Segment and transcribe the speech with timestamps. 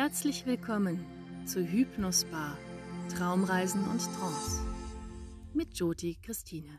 [0.00, 1.04] Herzlich willkommen
[1.44, 2.56] zu Hypnosbar
[3.16, 4.62] Traumreisen und Trance
[5.52, 6.78] mit Joti Christine.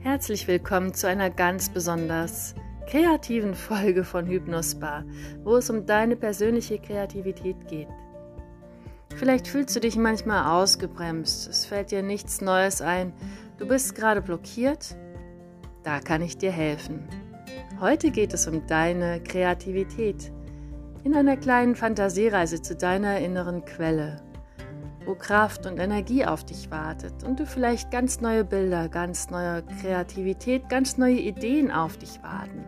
[0.00, 2.54] Herzlich willkommen zu einer ganz besonders
[2.86, 5.06] kreativen Folge von Hypnosbar,
[5.42, 7.88] wo es um deine persönliche Kreativität geht.
[9.18, 13.12] Vielleicht fühlst du dich manchmal ausgebremst, es fällt dir nichts Neues ein,
[13.58, 14.94] du bist gerade blockiert.
[15.82, 17.08] Da kann ich dir helfen.
[17.80, 20.30] Heute geht es um deine Kreativität
[21.02, 24.22] in einer kleinen Fantasiereise zu deiner inneren Quelle,
[25.04, 29.64] wo Kraft und Energie auf dich wartet und du vielleicht ganz neue Bilder, ganz neue
[29.82, 32.64] Kreativität, ganz neue Ideen auf dich warten.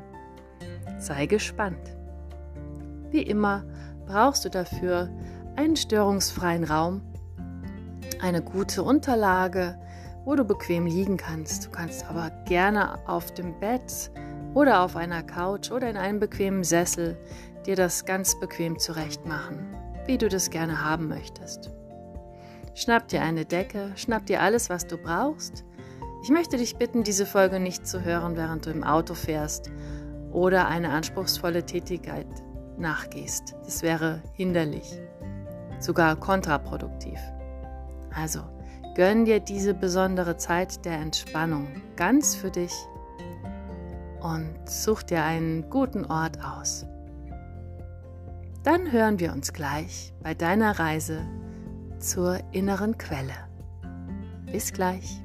[0.98, 1.96] Sei gespannt.
[3.10, 3.64] Wie immer
[4.06, 5.08] brauchst du dafür
[5.60, 7.02] einen störungsfreien Raum,
[8.22, 9.78] eine gute Unterlage,
[10.24, 11.66] wo du bequem liegen kannst.
[11.66, 14.10] Du kannst aber gerne auf dem Bett
[14.54, 17.18] oder auf einer Couch oder in einem bequemen Sessel
[17.66, 21.70] dir das ganz bequem zurecht machen, wie du das gerne haben möchtest.
[22.74, 25.64] Schnapp dir eine Decke, schnapp dir alles, was du brauchst.
[26.22, 29.70] Ich möchte dich bitten, diese Folge nicht zu hören, während du im Auto fährst
[30.32, 32.28] oder eine anspruchsvolle Tätigkeit
[32.78, 33.56] nachgehst.
[33.66, 34.98] Das wäre hinderlich
[35.80, 37.18] sogar kontraproduktiv.
[38.14, 38.40] Also
[38.94, 42.72] gönn dir diese besondere Zeit der Entspannung ganz für dich
[44.20, 46.86] und such dir einen guten Ort aus.
[48.62, 51.22] Dann hören wir uns gleich bei deiner Reise
[51.98, 53.32] zur inneren Quelle.
[54.52, 55.22] Bis gleich.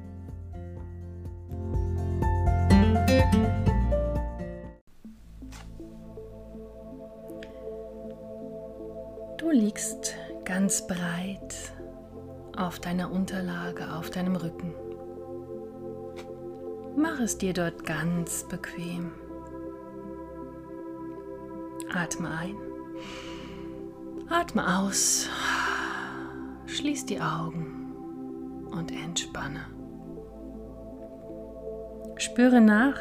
[9.37, 11.73] Du liegst ganz breit
[12.55, 14.73] auf deiner Unterlage, auf deinem Rücken.
[16.95, 19.11] Mach es dir dort ganz bequem.
[21.93, 22.55] Atme ein,
[24.29, 25.27] atme aus,
[26.67, 29.65] schließ die Augen und entspanne.
[32.17, 32.97] Spüre nach,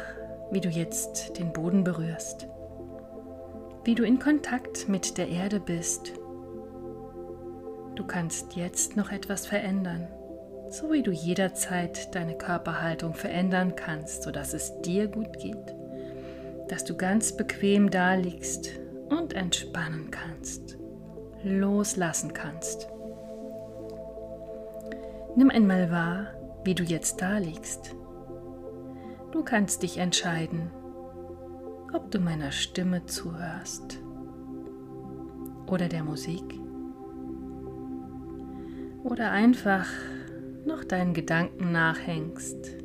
[0.51, 2.47] wie du jetzt den Boden berührst,
[3.83, 6.13] wie du in Kontakt mit der Erde bist
[7.95, 10.07] Du kannst jetzt noch etwas verändern,
[10.69, 15.73] so wie du jederzeit deine Körperhaltung verändern kannst, sodass es dir gut geht,
[16.67, 18.69] dass du ganz bequem da liegst
[19.09, 20.77] und entspannen kannst,
[21.43, 22.89] loslassen kannst.
[25.37, 26.27] Nimm einmal wahr,
[26.65, 27.95] wie du jetzt da liegst.
[29.31, 30.69] Du kannst dich entscheiden,
[31.93, 33.99] ob du meiner Stimme zuhörst
[35.67, 36.64] oder der Musik
[39.05, 39.87] oder einfach
[40.65, 42.75] noch deinen Gedanken nachhängst,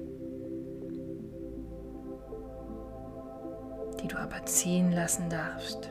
[4.03, 5.91] die du aber ziehen lassen darfst.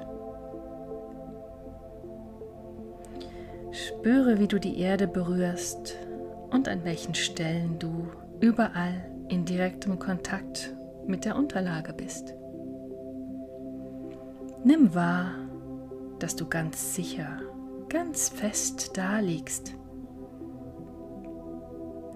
[3.72, 5.95] Spüre, wie du die Erde berührst
[6.51, 8.07] und an welchen Stellen du
[8.39, 10.75] überall in direktem Kontakt
[11.07, 12.35] mit der Unterlage bist.
[14.63, 15.31] Nimm wahr,
[16.19, 17.39] dass du ganz sicher,
[17.88, 19.78] ganz fest da liegst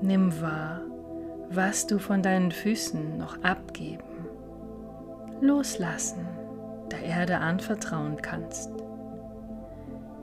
[0.04, 0.82] Nimm wahr,
[1.50, 4.04] was du von deinen Füßen noch abgeben,
[5.40, 6.28] loslassen,
[6.92, 8.70] der Erde anvertrauen kannst.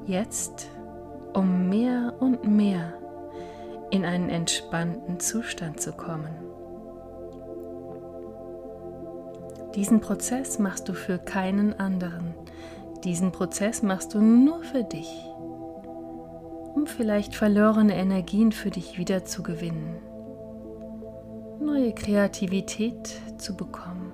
[0.05, 0.69] Jetzt,
[1.33, 2.93] um mehr und mehr
[3.91, 6.35] in einen entspannten Zustand zu kommen.
[9.75, 12.35] Diesen Prozess machst du für keinen anderen.
[13.03, 15.25] Diesen Prozess machst du nur für dich
[16.75, 19.97] um vielleicht verlorene Energien für dich wiederzugewinnen,
[21.61, 24.13] neue Kreativität zu bekommen.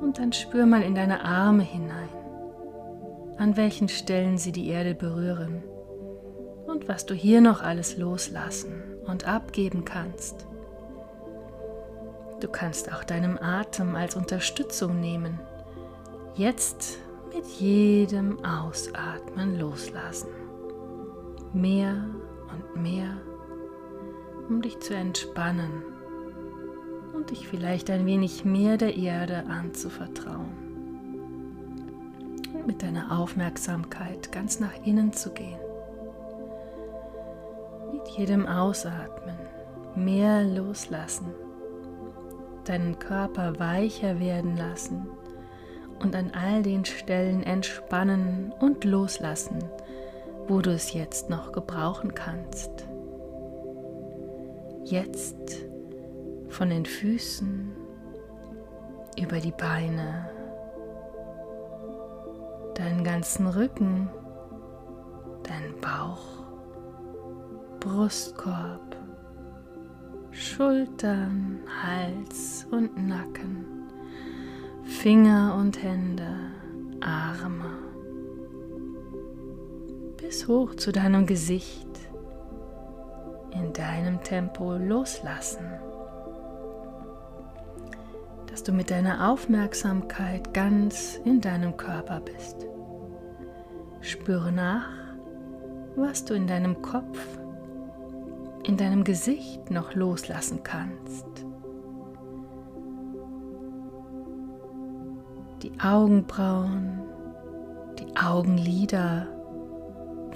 [0.00, 2.08] Und dann spür mal in deine Arme hinein,
[3.38, 5.62] an welchen Stellen sie die Erde berühren
[6.66, 10.46] und was du hier noch alles loslassen und abgeben kannst.
[12.40, 15.38] Du kannst auch deinem Atem als Unterstützung nehmen.
[16.34, 16.98] Jetzt
[17.32, 20.41] mit jedem Ausatmen loslassen
[21.54, 22.04] mehr
[22.52, 23.16] und mehr,
[24.48, 25.82] um dich zu entspannen
[27.14, 30.62] und dich vielleicht ein wenig mehr der Erde anzuvertrauen.
[32.54, 35.58] Und mit deiner Aufmerksamkeit ganz nach innen zu gehen.
[37.92, 39.36] Mit jedem Ausatmen
[39.94, 41.26] mehr loslassen,
[42.64, 45.06] deinen Körper weicher werden lassen
[46.00, 49.62] und an all den Stellen entspannen und loslassen,
[50.48, 52.86] wo du es jetzt noch gebrauchen kannst.
[54.84, 55.36] jetzt
[56.48, 57.72] von den Füßen
[59.18, 60.28] über die Beine,
[62.74, 64.10] deinen ganzen Rücken,
[65.44, 66.44] deinen Bauch,
[67.80, 68.96] Brustkorb,
[70.30, 73.64] Schultern, Hals und Nacken,
[74.84, 76.36] Finger und Hände,
[77.00, 77.91] Arme,
[80.22, 81.88] bis hoch zu deinem Gesicht,
[83.50, 85.66] in deinem Tempo loslassen,
[88.46, 92.68] dass du mit deiner Aufmerksamkeit ganz in deinem Körper bist.
[94.00, 94.88] Spüre nach,
[95.96, 97.18] was du in deinem Kopf,
[98.62, 101.26] in deinem Gesicht noch loslassen kannst.
[105.62, 107.00] Die Augenbrauen,
[107.98, 109.41] die Augenlider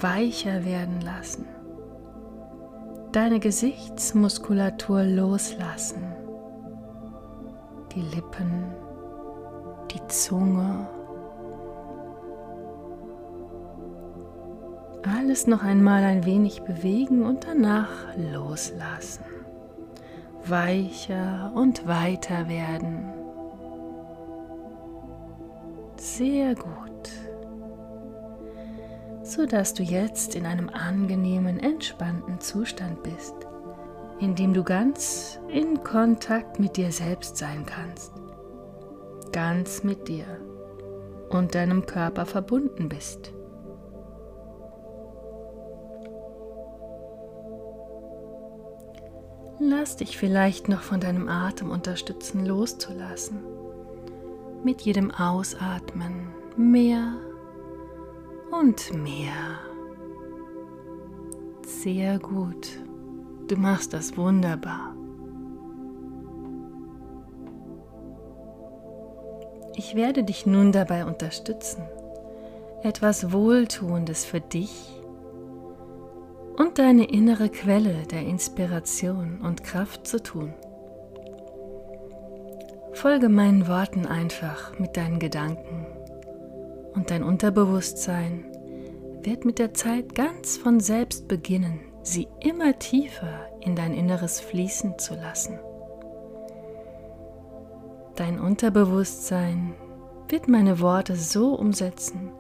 [0.02, 1.46] weicher werden lassen
[3.16, 6.02] deine Gesichtsmuskulatur loslassen.
[7.94, 8.66] Die Lippen,
[9.90, 10.87] die Zunge.
[15.19, 19.25] Alles noch einmal ein wenig bewegen und danach loslassen.
[20.44, 23.14] Weicher und weiter werden.
[25.96, 26.95] Sehr gut
[29.26, 33.34] sodass du jetzt in einem angenehmen, entspannten Zustand bist,
[34.20, 38.12] in dem du ganz in Kontakt mit dir selbst sein kannst,
[39.32, 40.25] ganz mit dir
[41.28, 43.32] und deinem Körper verbunden bist.
[49.58, 53.40] Lass dich vielleicht noch von deinem Atem unterstützen, loszulassen.
[54.62, 57.14] Mit jedem Ausatmen mehr
[58.50, 59.60] und mehr.
[61.64, 62.69] Sehr gut.
[63.48, 64.94] Du machst das wunderbar.
[69.76, 71.82] Ich werde dich nun dabei unterstützen,
[72.82, 75.00] etwas Wohltuendes für dich
[76.56, 80.54] und deine innere Quelle der Inspiration und Kraft zu tun.
[82.94, 85.87] Folge meinen Worten einfach mit deinen Gedanken
[86.96, 88.46] und dein Unterbewusstsein
[89.22, 94.98] wird mit der Zeit ganz von selbst beginnen, sie immer tiefer in dein Inneres fließen
[94.98, 95.58] zu lassen.
[98.16, 99.75] Dein Unterbewusstsein
[100.28, 102.31] wird meine Worte so umsetzen,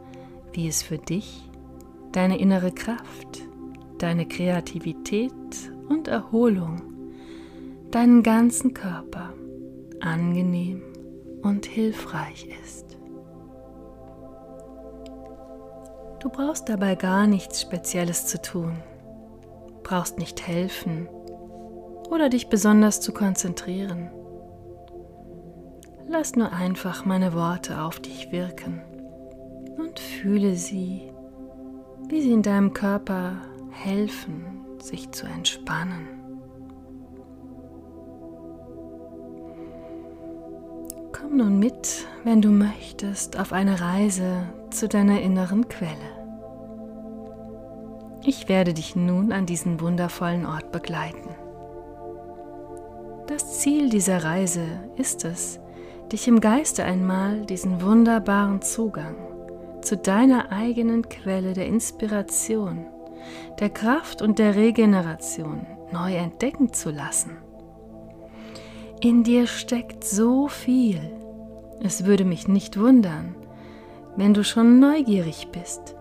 [0.52, 1.50] wie es für dich,
[2.12, 3.42] deine innere Kraft,
[3.98, 5.32] deine Kreativität
[5.88, 6.80] und Erholung,
[7.90, 9.34] deinen ganzen Körper
[10.00, 10.82] angenehm
[11.42, 12.96] und hilfreich ist.
[16.20, 18.78] Du brauchst dabei gar nichts Spezielles zu tun,
[19.82, 21.08] brauchst nicht helfen
[22.10, 24.10] oder dich besonders zu konzentrieren.
[26.08, 28.80] Lass nur einfach meine Worte auf dich wirken
[29.76, 31.12] und fühle sie,
[32.08, 33.32] wie sie in deinem Körper
[33.70, 36.08] helfen, sich zu entspannen.
[41.12, 45.90] Komm nun mit, wenn du möchtest, auf eine Reise zu deiner inneren Quelle.
[48.22, 51.30] Ich werde dich nun an diesen wundervollen Ort begleiten.
[53.26, 54.66] Das Ziel dieser Reise
[54.96, 55.60] ist es,
[56.12, 59.16] dich im Geiste einmal diesen wunderbaren Zugang
[59.80, 62.86] zu deiner eigenen Quelle der Inspiration,
[63.58, 67.38] der Kraft und der Regeneration neu entdecken zu lassen.
[69.00, 71.00] In dir steckt so viel.
[71.82, 73.36] Es würde mich nicht wundern,
[74.16, 75.94] wenn du schon neugierig bist,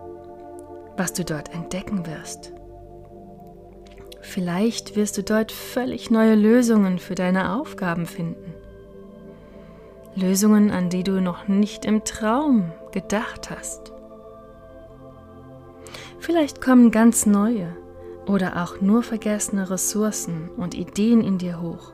[0.96, 2.52] was du dort entdecken wirst.
[4.22, 8.54] Vielleicht wirst du dort völlig neue Lösungen für deine Aufgaben finden.
[10.14, 13.92] Lösungen, an die du noch nicht im Traum gedacht hast.
[16.18, 17.76] Vielleicht kommen ganz neue
[18.26, 21.92] oder auch nur vergessene Ressourcen und Ideen in dir hoch,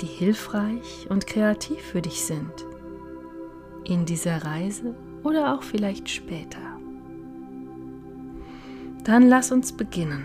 [0.00, 2.52] die hilfreich und kreativ für dich sind.
[3.84, 6.58] In dieser Reise oder auch vielleicht später.
[9.04, 10.24] Dann lass uns beginnen.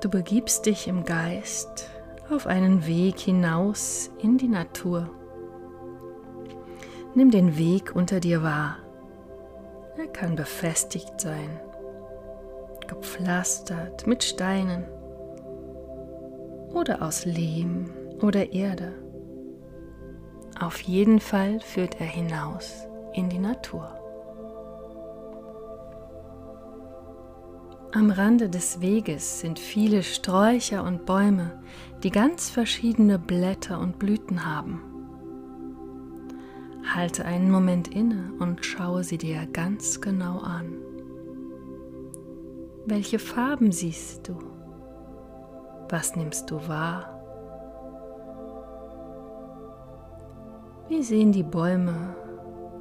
[0.00, 1.90] Du begibst dich im Geist
[2.30, 5.10] auf einen Weg hinaus in die Natur.
[7.14, 8.76] Nimm den Weg unter dir wahr.
[9.96, 11.60] Er kann befestigt sein,
[12.86, 14.84] gepflastert mit Steinen
[16.72, 17.90] oder aus Lehm
[18.22, 18.92] oder Erde.
[20.60, 23.94] Auf jeden Fall führt er hinaus in die Natur.
[27.92, 31.62] Am Rande des Weges sind viele Sträucher und Bäume,
[32.02, 34.82] die ganz verschiedene Blätter und Blüten haben.
[36.94, 40.74] Halte einen Moment inne und schaue sie dir ganz genau an.
[42.84, 44.38] Welche Farben siehst du?
[45.88, 47.17] Was nimmst du wahr?
[50.98, 52.16] Wie sehen die Bäume,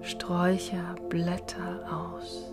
[0.01, 2.51] Sträucher, Blätter aus?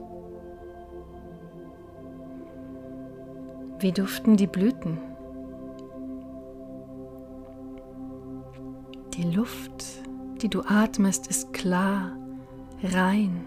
[3.79, 4.99] Wie duften die Blüten?
[9.15, 10.03] Die Luft,
[10.43, 12.13] die du atmest, ist klar,
[12.83, 13.47] rein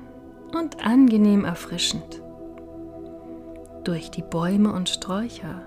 [0.57, 2.23] und angenehm erfrischend.
[3.83, 5.61] Durch die Bäume und Sträucher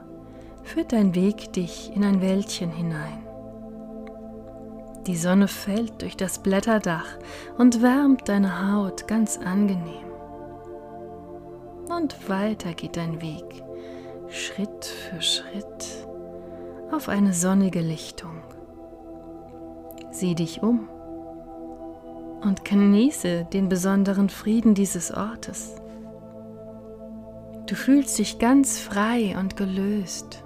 [0.65, 3.30] führt dein Weg dich in ein Wäldchen hinein.
[5.07, 7.19] Die Sonne fällt durch das Blätterdach
[7.59, 10.05] und wärmt deine Haut ganz angenehm.
[11.89, 13.65] Und weiter geht dein Weg
[14.29, 16.07] Schritt für Schritt
[16.93, 18.43] auf eine sonnige Lichtung.
[20.13, 20.89] Sieh dich um
[22.43, 25.77] und genieße den besonderen Frieden dieses Ortes.
[27.67, 30.45] Du fühlst dich ganz frei und gelöst.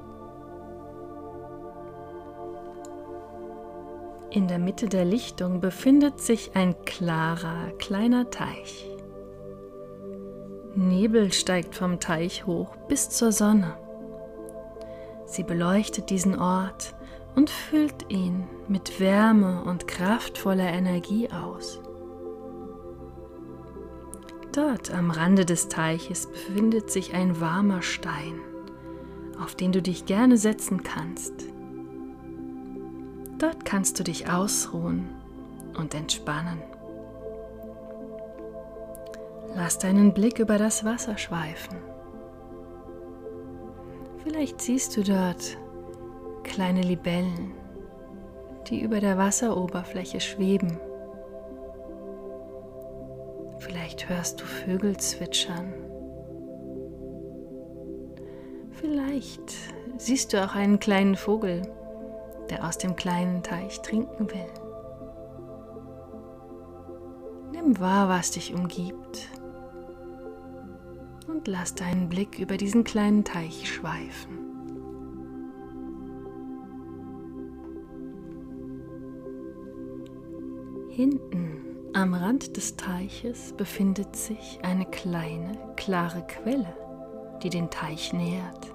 [4.35, 8.91] In der Mitte der Lichtung befindet sich ein klarer kleiner Teich.
[10.75, 13.79] Nebel steigt vom Teich hoch bis zur Sonne.
[15.25, 16.97] Sie beleuchtet diesen Ort
[17.37, 21.81] und füllt ihn mit Wärme und kraftvoller Energie aus.
[24.51, 28.41] Dort am Rande des Teiches befindet sich ein warmer Stein,
[29.41, 31.54] auf den du dich gerne setzen kannst.
[33.45, 35.07] Dort kannst du dich ausruhen
[35.77, 36.63] und entspannen.
[39.55, 41.77] Lass deinen Blick über das Wasser schweifen.
[44.23, 45.59] Vielleicht siehst du dort
[46.43, 47.53] kleine Libellen,
[48.69, 50.81] die über der Wasseroberfläche schweben.
[53.59, 55.75] Vielleicht hörst du Vögel zwitschern.
[58.71, 59.53] Vielleicht
[59.99, 61.61] siehst du auch einen kleinen Vogel,
[62.51, 64.47] der aus dem kleinen Teich trinken will.
[67.53, 69.29] Nimm wahr, was dich umgibt
[71.29, 74.45] und lass deinen Blick über diesen kleinen Teich schweifen.
[80.91, 81.61] Hinten
[81.93, 86.77] am Rand des Teiches befindet sich eine kleine, klare Quelle,
[87.43, 88.74] die den Teich nährt.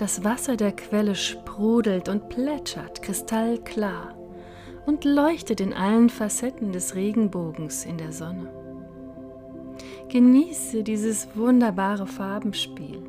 [0.00, 4.14] Das Wasser der Quelle sprudelt und plätschert kristallklar
[4.86, 8.50] und leuchtet in allen Facetten des Regenbogens in der Sonne.
[10.08, 13.02] Genieße dieses wunderbare Farbenspiel.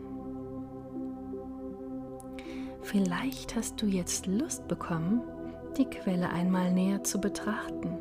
[2.81, 5.21] Vielleicht hast du jetzt Lust bekommen,
[5.77, 7.99] die Quelle einmal näher zu betrachten.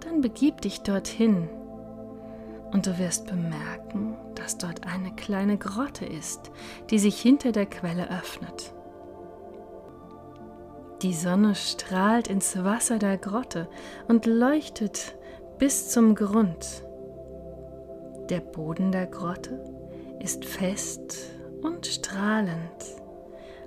[0.00, 1.48] Dann begib dich dorthin
[2.70, 4.03] und du wirst bemerken,
[4.44, 6.50] dass dort eine kleine Grotte ist,
[6.90, 8.74] die sich hinter der Quelle öffnet.
[11.00, 13.68] Die Sonne strahlt ins Wasser der Grotte
[14.06, 15.16] und leuchtet
[15.58, 16.84] bis zum Grund.
[18.28, 19.64] Der Boden der Grotte
[20.20, 21.30] ist fest
[21.62, 22.84] und strahlend.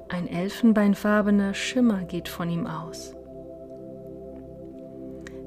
[0.09, 3.15] Ein elfenbeinfarbener Schimmer geht von ihm aus.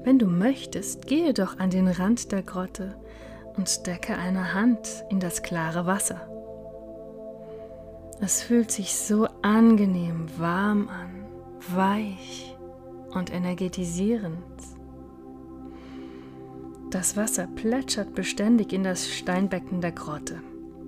[0.03, 2.97] Wenn du möchtest, gehe doch an den Rand der Grotte
[3.57, 6.27] und stecke eine Hand in das klare Wasser.
[8.19, 11.25] Es fühlt sich so angenehm warm an,
[11.75, 12.55] weich
[13.13, 14.37] und energetisierend.
[16.91, 20.41] Das Wasser plätschert beständig in das Steinbecken der Grotte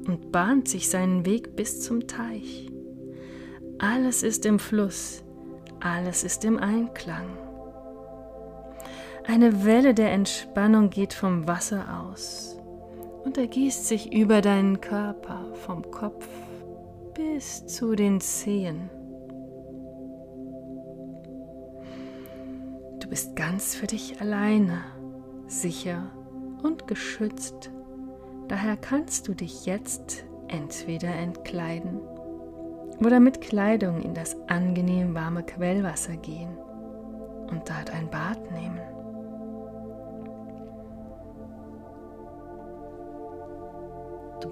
[0.05, 2.69] und bahnt sich seinen Weg bis zum Teich.
[3.79, 5.23] Alles ist im Fluss,
[5.79, 7.42] alles ist im Einklang.
[9.25, 12.57] Eine Welle der Entspannung geht vom Wasser aus
[13.23, 16.27] und ergießt sich über deinen Körper vom Kopf
[17.13, 18.89] bis zu den Zehen.
[22.99, 24.83] Du bist ganz für dich alleine
[25.47, 26.11] sicher
[26.61, 27.71] und geschützt.
[28.49, 32.01] Daher kannst du dich jetzt entweder entkleiden
[32.99, 36.57] oder mit Kleidung in das angenehm warme Quellwasser gehen
[37.49, 38.37] und dort ein Bad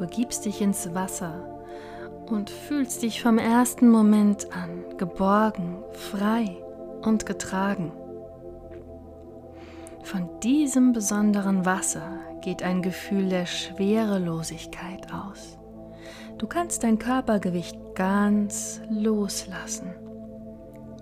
[0.01, 1.62] begibst dich ins Wasser
[2.25, 6.58] und fühlst dich vom ersten Moment an geborgen, frei
[7.03, 7.91] und getragen.
[10.01, 15.60] Von diesem besonderen Wasser geht ein Gefühl der Schwerelosigkeit aus.
[16.39, 19.93] Du kannst dein Körpergewicht ganz loslassen.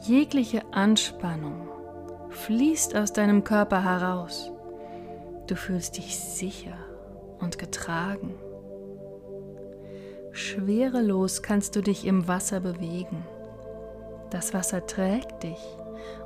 [0.03, 1.69] Jegliche Anspannung
[2.31, 4.51] fließt aus deinem Körper heraus.
[5.47, 6.77] Du fühlst dich sicher
[7.39, 8.35] und getragen.
[10.39, 13.25] Schwerelos kannst du dich im Wasser bewegen.
[14.29, 15.59] Das Wasser trägt dich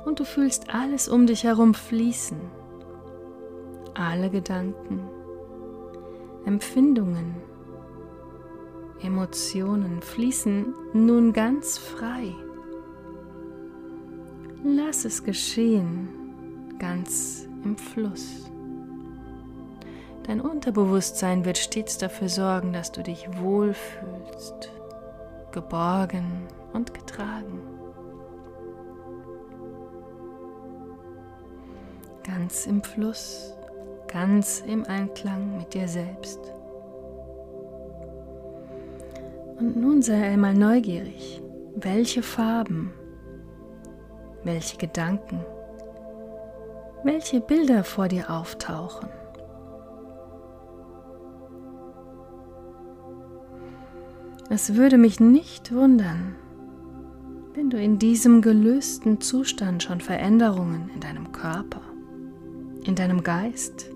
[0.04, 2.38] und du fühlst alles um dich herum fließen.
[3.94, 5.08] Alle Gedanken,
[6.46, 7.34] Empfindungen,
[9.02, 12.32] Emotionen fließen nun ganz frei.
[14.62, 16.08] Lass es geschehen,
[16.78, 18.48] ganz im Fluss.
[20.26, 24.70] Dein Unterbewusstsein wird stets dafür sorgen, dass du dich wohlfühlst,
[25.52, 27.60] geborgen und getragen.
[32.22, 33.54] Ganz im Fluss,
[34.08, 36.40] ganz im Einklang mit dir selbst.
[39.58, 41.42] Und nun sei einmal neugierig,
[41.76, 42.94] welche Farben,
[44.42, 45.44] welche Gedanken,
[47.04, 49.10] welche Bilder vor dir auftauchen.
[54.50, 56.36] Es würde mich nicht wundern,
[57.54, 61.80] wenn du in diesem gelösten Zustand schon Veränderungen in deinem Körper,
[62.84, 63.90] in deinem Geist,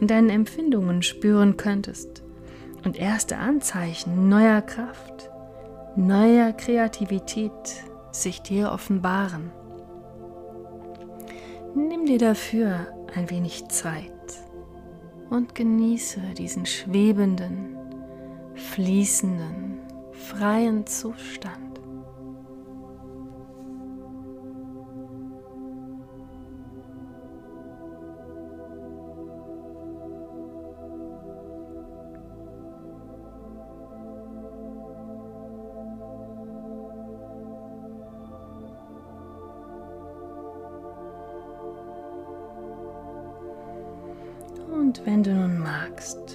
[0.00, 2.24] in deinen Empfindungen spüren könntest
[2.84, 5.30] und erste Anzeichen neuer Kraft,
[5.94, 7.52] neuer Kreativität
[8.10, 9.52] sich dir offenbaren.
[11.74, 14.10] Nimm dir dafür ein wenig Zeit
[15.30, 17.75] und genieße diesen schwebenden,
[18.66, 19.78] fließenden,
[20.12, 21.56] freien Zustand.
[44.72, 46.25] Und wenn du nun magst,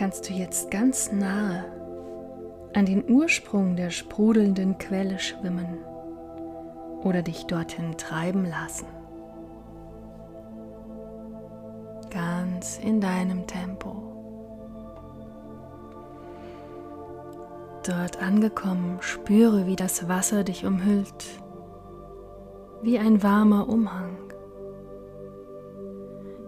[0.00, 1.62] kannst du jetzt ganz nahe
[2.72, 5.76] an den Ursprung der sprudelnden Quelle schwimmen
[7.02, 8.86] oder dich dorthin treiben lassen.
[12.08, 13.90] Ganz in deinem Tempo.
[17.86, 21.26] Dort angekommen, spüre, wie das Wasser dich umhüllt,
[22.80, 24.16] wie ein warmer Umhang.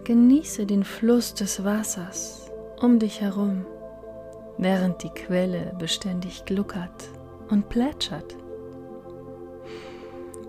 [0.05, 2.42] Genieße den Fluss des Wassers
[2.83, 3.65] um dich herum,
[4.59, 7.09] während die Quelle beständig gluckert
[7.49, 8.37] und plätschert.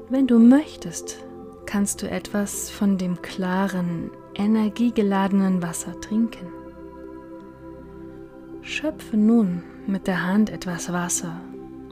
[0.10, 1.24] Wenn du möchtest,
[1.68, 6.48] kannst du etwas von dem klaren, energiegeladenen Wasser trinken.
[8.62, 11.40] Schöpfe nun mit der Hand etwas Wasser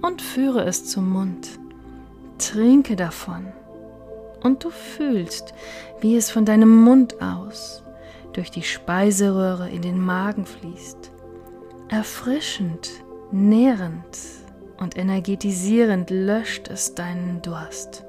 [0.01, 1.59] und führe es zum Mund.
[2.39, 3.47] Trinke davon
[4.41, 5.53] und du fühlst,
[5.99, 7.83] wie es von deinem Mund aus
[8.33, 11.11] durch die Speiseröhre in den Magen fließt.
[11.89, 12.89] Erfrischend,
[13.31, 14.17] nährend
[14.77, 18.05] und energetisierend löscht es deinen Durst.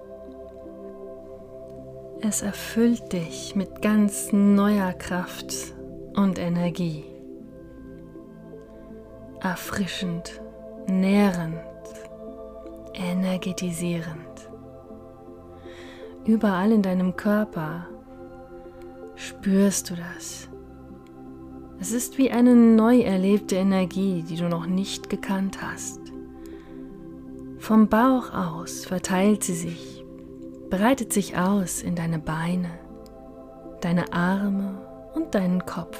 [2.21, 5.53] Es erfüllt dich mit ganz neuer Kraft
[6.15, 7.05] und Energie.
[9.41, 10.41] Erfrischend,
[10.87, 11.59] nährend,
[12.95, 14.49] energetisierend.
[16.25, 17.89] Überall in deinem Körper
[19.23, 20.49] spürst du das.
[21.81, 26.01] Es ist wie eine neu erlebte Energie, die du noch nicht gekannt hast.
[27.59, 30.05] Vom Bauch aus verteilt sie sich,
[30.71, 32.71] breitet sich aus in deine Beine,
[33.81, 34.81] deine Arme
[35.15, 35.99] und deinen Kopf.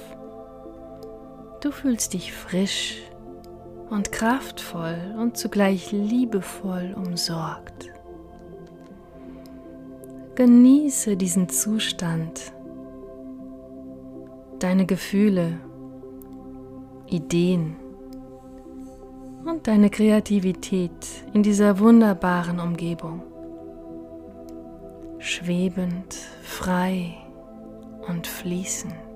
[1.61, 3.03] Du fühlst dich frisch
[3.91, 7.91] und kraftvoll und zugleich liebevoll umsorgt.
[10.35, 12.53] Genieße diesen Zustand
[14.63, 15.59] deine Gefühle,
[17.07, 17.77] Ideen
[19.45, 20.93] und deine Kreativität
[21.33, 23.23] in dieser wunderbaren Umgebung.
[25.19, 27.15] Schwebend, frei
[28.07, 29.12] und fließend.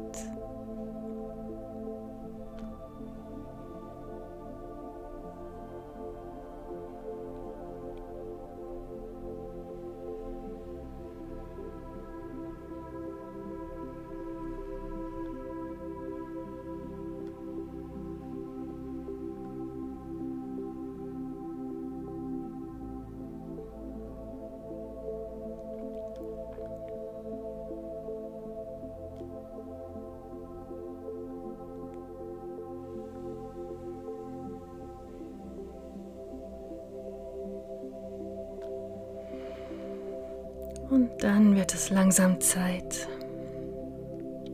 [40.97, 43.07] Und dann wird es langsam Zeit,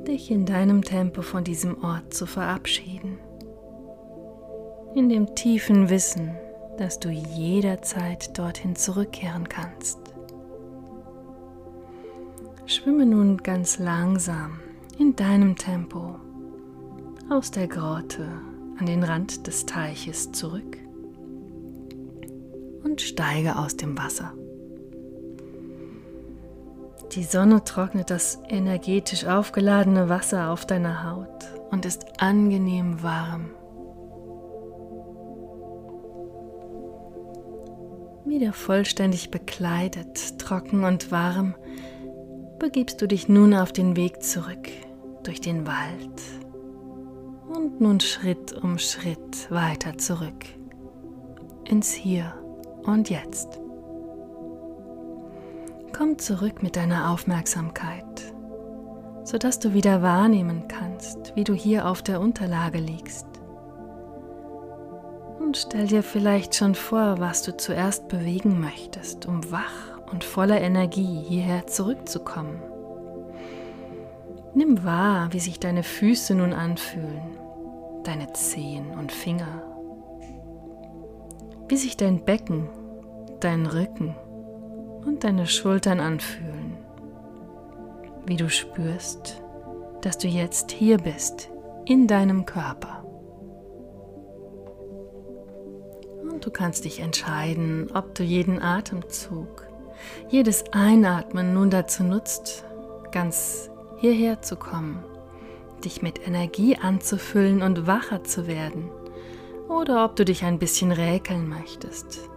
[0.08, 3.20] dich in deinem Tempo von diesem Ort zu verabschieden.
[4.96, 6.32] In dem tiefen Wissen,
[6.78, 10.00] dass du jederzeit dorthin zurückkehren kannst.
[12.66, 14.58] Schwimme nun ganz langsam
[14.98, 16.16] in deinem Tempo
[17.30, 18.26] aus der Grotte
[18.80, 20.76] an den Rand des Teiches zurück
[22.82, 24.34] und steige aus dem Wasser.
[27.14, 33.50] Die Sonne trocknet das energetisch aufgeladene Wasser auf deiner Haut und ist angenehm warm.
[38.24, 41.54] Wieder vollständig bekleidet, trocken und warm,
[42.58, 44.70] begibst du dich nun auf den Weg zurück
[45.22, 46.22] durch den Wald
[47.54, 50.46] und nun Schritt um Schritt weiter zurück
[51.68, 52.32] ins Hier
[52.84, 53.60] und Jetzt.
[55.94, 58.32] Komm zurück mit deiner Aufmerksamkeit,
[59.24, 63.26] sodass du wieder wahrnehmen kannst, wie du hier auf der Unterlage liegst.
[65.38, 70.62] Und stell dir vielleicht schon vor, was du zuerst bewegen möchtest, um wach und voller
[70.62, 72.62] Energie hierher zurückzukommen.
[74.54, 77.38] Nimm wahr, wie sich deine Füße nun anfühlen,
[78.04, 79.62] deine Zehen und Finger,
[81.68, 82.70] wie sich dein Becken,
[83.40, 84.14] dein Rücken
[85.04, 86.76] und deine Schultern anfühlen,
[88.26, 89.42] wie du spürst,
[90.02, 91.50] dass du jetzt hier bist,
[91.84, 93.04] in deinem Körper.
[96.22, 99.66] Und du kannst dich entscheiden, ob du jeden Atemzug,
[100.28, 102.64] jedes Einatmen nun dazu nutzt,
[103.12, 105.04] ganz hierher zu kommen,
[105.84, 108.90] dich mit Energie anzufüllen und wacher zu werden,
[109.68, 112.28] oder ob du dich ein bisschen räkeln möchtest,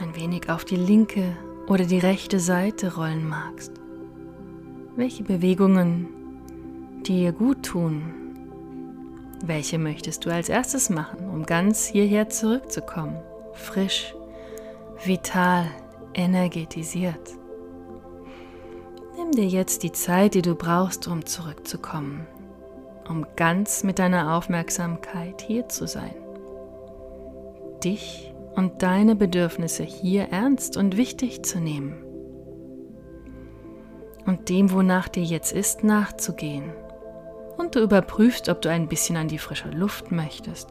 [0.00, 1.36] ein wenig auf die linke
[1.70, 3.72] oder die rechte Seite rollen magst.
[4.96, 6.08] Welche Bewegungen
[7.06, 8.02] dir gut tun,
[9.44, 13.16] welche möchtest du als erstes machen, um ganz hierher zurückzukommen,
[13.52, 14.14] frisch,
[15.04, 15.66] vital,
[16.12, 17.36] energetisiert?
[19.16, 22.26] Nimm dir jetzt die Zeit, die du brauchst, um zurückzukommen,
[23.08, 26.16] um ganz mit deiner Aufmerksamkeit hier zu sein.
[27.84, 31.94] Dich und deine Bedürfnisse hier ernst und wichtig zu nehmen.
[34.26, 36.72] Und dem, wonach dir jetzt ist, nachzugehen.
[37.56, 40.68] Und du überprüfst, ob du ein bisschen an die frische Luft möchtest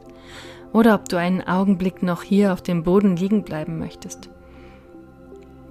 [0.72, 4.30] oder ob du einen Augenblick noch hier auf dem Boden liegen bleiben möchtest.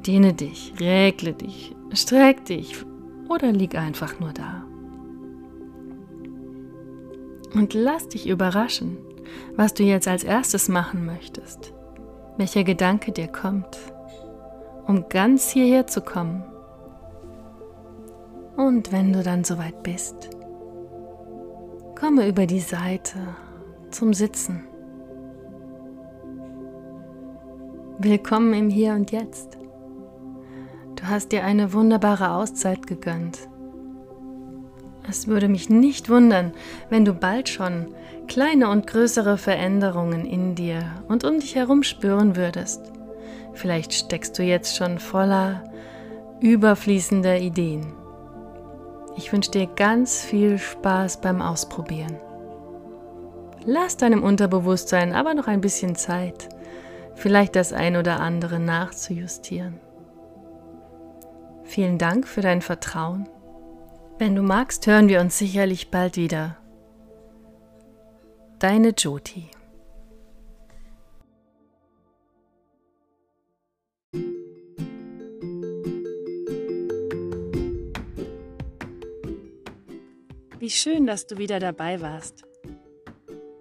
[0.06, 2.86] Dehne dich, regle dich, streck dich
[3.28, 4.66] oder lieg einfach nur da.
[7.54, 8.98] Und lass dich überraschen,
[9.56, 11.74] was du jetzt als erstes machen möchtest,
[12.40, 13.78] welcher Gedanke dir kommt,
[14.88, 16.42] um ganz hierher zu kommen.
[18.56, 20.30] Und wenn du dann soweit bist,
[22.00, 23.20] komme über die Seite
[23.92, 24.64] zum Sitzen.
[27.98, 29.58] Willkommen im Hier und Jetzt.
[30.96, 33.50] Du hast dir eine wunderbare Auszeit gegönnt.
[35.10, 36.54] Es würde mich nicht wundern,
[36.90, 37.88] wenn du bald schon
[38.28, 42.92] kleine und größere Veränderungen in dir und um dich herum spüren würdest.
[43.54, 45.64] Vielleicht steckst du jetzt schon voller
[46.42, 47.88] überfließender Ideen.
[49.18, 52.16] Ich wünsche dir ganz viel Spaß beim Ausprobieren.
[53.66, 56.50] Lass deinem Unterbewusstsein aber noch ein bisschen Zeit,
[57.16, 59.80] vielleicht das ein oder andere nachzujustieren.
[61.64, 63.28] Vielen Dank für dein Vertrauen.
[64.20, 66.58] Wenn du magst, hören wir uns sicherlich bald wieder.
[68.60, 69.50] Deine Jyoti.
[80.60, 82.44] Wie schön, dass du wieder dabei warst.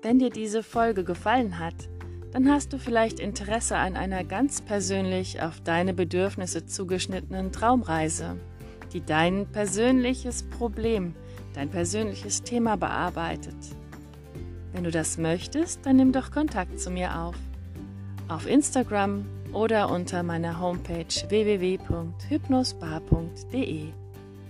[0.03, 1.89] Wenn dir diese Folge gefallen hat,
[2.33, 8.41] dann hast du vielleicht Interesse an einer ganz persönlich auf deine Bedürfnisse zugeschnittenen Traumreise,
[8.93, 11.15] die dein persönliches Problem,
[11.55, 13.57] dein persönliches Thema bearbeitet.
[14.73, 17.37] Wenn du das möchtest, dann nimm doch Kontakt zu mir auf.
[18.29, 23.93] Auf Instagram oder unter meiner Homepage www.hypnosbar.de.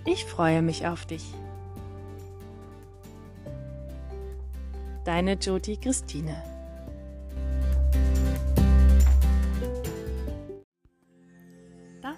[0.04, 1.24] Ich freue mich auf dich.
[5.04, 6.47] Deine Jodi Christine.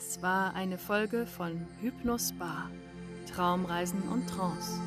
[0.00, 2.70] Das war eine Folge von Hypnos Bar,
[3.30, 4.80] Traumreisen und Trance